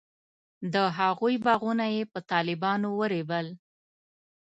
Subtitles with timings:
[0.73, 3.45] د هغوی باغونه یې په طالبانو ورېبل.